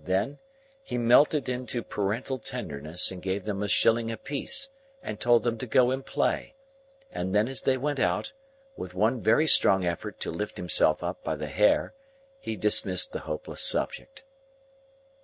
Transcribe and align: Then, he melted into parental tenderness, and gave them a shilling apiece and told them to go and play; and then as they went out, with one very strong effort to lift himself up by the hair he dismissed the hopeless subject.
Then, 0.00 0.38
he 0.84 0.98
melted 0.98 1.48
into 1.48 1.82
parental 1.82 2.38
tenderness, 2.38 3.10
and 3.10 3.20
gave 3.20 3.42
them 3.42 3.60
a 3.60 3.66
shilling 3.66 4.08
apiece 4.08 4.68
and 5.02 5.18
told 5.18 5.42
them 5.42 5.58
to 5.58 5.66
go 5.66 5.90
and 5.90 6.06
play; 6.06 6.54
and 7.10 7.34
then 7.34 7.48
as 7.48 7.62
they 7.62 7.76
went 7.76 7.98
out, 7.98 8.32
with 8.76 8.94
one 8.94 9.20
very 9.20 9.48
strong 9.48 9.84
effort 9.84 10.20
to 10.20 10.30
lift 10.30 10.58
himself 10.58 11.02
up 11.02 11.24
by 11.24 11.34
the 11.34 11.48
hair 11.48 11.92
he 12.38 12.54
dismissed 12.54 13.12
the 13.12 13.22
hopeless 13.26 13.64
subject. 13.64 14.22